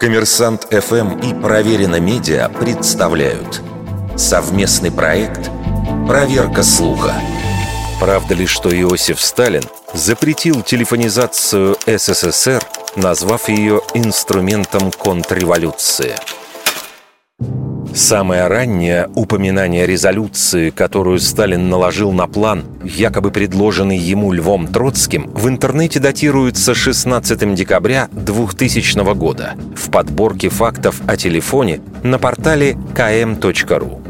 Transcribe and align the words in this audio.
Коммерсант 0.00 0.68
ФМ 0.70 1.18
и 1.18 1.34
Проверено 1.34 1.98
Медиа 1.98 2.48
представляют 2.48 3.60
совместный 4.16 4.92
проект 4.92 5.50
«Проверка 6.06 6.62
слуха». 6.62 7.14
Правда 7.98 8.34
ли, 8.34 8.46
что 8.46 8.70
Иосиф 8.70 9.20
Сталин 9.20 9.64
запретил 9.94 10.62
телефонизацию 10.62 11.76
СССР, 11.84 12.62
назвав 12.94 13.48
ее 13.48 13.80
инструментом 13.94 14.92
контрреволюции? 14.92 16.14
Самое 17.98 18.46
раннее 18.46 19.08
упоминание 19.16 19.84
резолюции, 19.84 20.70
которую 20.70 21.18
Сталин 21.18 21.68
наложил 21.68 22.12
на 22.12 22.28
план, 22.28 22.62
якобы 22.84 23.32
предложенный 23.32 23.98
ему 23.98 24.30
Львом 24.32 24.68
Троцким, 24.68 25.28
в 25.34 25.48
интернете 25.48 25.98
датируется 25.98 26.76
16 26.76 27.54
декабря 27.56 28.08
2000 28.12 29.14
года 29.14 29.54
в 29.74 29.90
подборке 29.90 30.48
фактов 30.48 31.00
о 31.08 31.16
телефоне 31.16 31.80
на 32.04 32.20
портале 32.20 32.74
km.ru. 32.94 34.00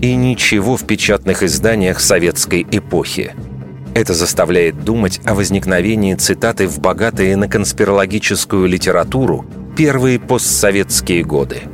И 0.00 0.14
ничего 0.14 0.76
в 0.76 0.84
печатных 0.84 1.42
изданиях 1.42 1.98
советской 1.98 2.64
эпохи. 2.70 3.34
Это 3.96 4.14
заставляет 4.14 4.84
думать 4.84 5.20
о 5.24 5.34
возникновении 5.34 6.14
цитаты 6.14 6.68
в 6.68 6.78
богатые 6.78 7.34
на 7.34 7.48
конспирологическую 7.48 8.68
литературу 8.68 9.44
первые 9.76 10.20
постсоветские 10.20 11.24
годы– 11.24 11.62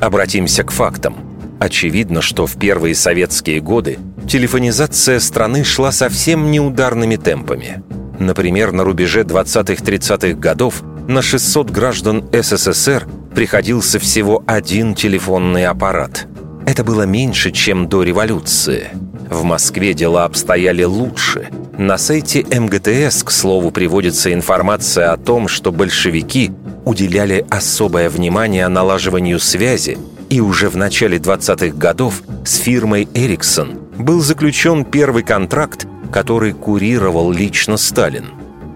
Обратимся 0.00 0.64
к 0.64 0.70
фактам. 0.70 1.16
Очевидно, 1.58 2.22
что 2.22 2.46
в 2.46 2.56
первые 2.56 2.94
советские 2.94 3.60
годы 3.60 3.98
телефонизация 4.26 5.20
страны 5.20 5.62
шла 5.62 5.92
совсем 5.92 6.50
неударными 6.50 7.16
темпами. 7.16 7.82
Например, 8.18 8.72
на 8.72 8.82
рубеже 8.84 9.22
20-30-х 9.22 10.38
годов 10.38 10.82
на 11.06 11.20
600 11.20 11.70
граждан 11.70 12.24
СССР 12.32 13.06
приходился 13.34 13.98
всего 13.98 14.42
один 14.46 14.94
телефонный 14.94 15.66
аппарат. 15.66 16.26
Это 16.66 16.82
было 16.82 17.02
меньше, 17.02 17.50
чем 17.50 17.88
до 17.88 18.02
революции. 18.02 18.88
В 19.28 19.44
Москве 19.44 19.92
дела 19.92 20.24
обстояли 20.24 20.84
лучше. 20.84 21.48
На 21.78 21.98
сайте 21.98 22.44
МГТС, 22.44 23.22
к 23.22 23.30
слову, 23.30 23.70
приводится 23.70 24.32
информация 24.32 25.12
о 25.12 25.16
том, 25.16 25.48
что 25.48 25.72
большевики 25.72 26.52
уделяли 26.84 27.46
особое 27.50 28.08
внимание 28.08 28.68
налаживанию 28.68 29.38
связи, 29.40 29.98
и 30.28 30.40
уже 30.40 30.68
в 30.68 30.76
начале 30.76 31.18
20-х 31.18 31.76
годов 31.76 32.22
с 32.44 32.56
фирмой 32.56 33.04
Ericsson 33.14 34.02
был 34.02 34.20
заключен 34.20 34.84
первый 34.84 35.22
контракт, 35.22 35.86
который 36.12 36.52
курировал 36.52 37.30
лично 37.30 37.76
Сталин. 37.76 38.26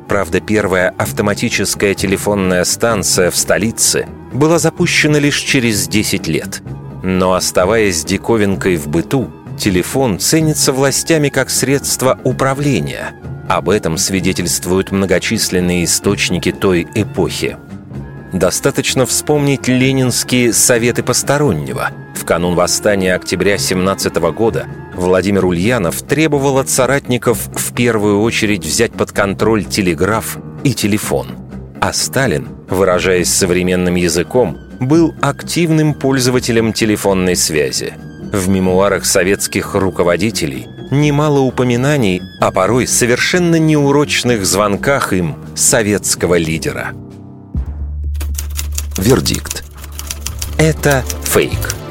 Правда, 0.09 0.41
первая 0.41 0.91
автоматическая 0.99 1.95
телефонная 1.95 2.65
станция 2.65 3.31
в 3.31 3.37
столице 3.37 4.07
была 4.33 4.59
запущена 4.59 5.19
лишь 5.19 5.41
через 5.41 5.89
10 5.89 6.27
лет. 6.29 6.63
Но 7.03 7.35
оставаясь 7.35 8.05
диковинкой 8.05 8.77
в 8.77 8.89
быту, 8.89 9.31
телефон 9.59 10.19
ценится 10.19 10.73
властями 10.73 11.29
как 11.29 11.51
средство 11.51 12.19
управления. 12.25 13.15
Об 13.49 13.69
этом 13.69 13.99
свидетельствуют 13.99 14.91
многочисленные 14.91 15.85
источники 15.85 16.51
той 16.51 16.87
эпохи. 16.95 17.57
Достаточно 18.35 19.07
вспомнить 19.07 19.69
ленинские 19.69 20.53
«Советы 20.53 21.05
постороннего». 21.05 21.91
В 22.17 22.25
канун 22.25 22.57
восстания 22.57 23.15
октября 23.15 23.59
17 23.59 24.17
года 24.33 24.67
Владимир 24.93 25.47
Ульянов 25.47 26.03
требовал 26.03 26.59
от 26.59 26.69
соратников 26.69 27.39
в 27.55 27.73
первую 27.75 28.21
очередь 28.23 28.65
взять 28.65 28.91
под 28.91 29.13
контроль 29.13 29.65
телеграф 29.65 30.39
и 30.65 30.75
телефон. 30.75 31.29
А 31.81 31.93
Сталин, 31.93 32.49
выражаясь 32.69 33.33
современным 33.33 33.95
языком, 33.95 34.59
был 34.81 35.15
активным 35.23 35.95
пользователем 35.95 36.73
телефонной 36.73 37.37
связи. 37.37 37.93
В 38.33 38.49
мемуарах 38.49 39.05
советских 39.05 39.77
руководителей 39.77 40.67
немало 40.91 41.39
упоминаний 41.39 42.21
о 42.41 42.51
порой 42.51 42.89
совершенно 42.89 43.61
неурочных 43.61 44.45
звонках 44.45 45.13
им 45.13 45.37
советского 45.55 46.37
лидера– 46.37 46.95
Вердикт. 48.97 49.65
Это 50.57 51.05
фейк. 51.25 51.84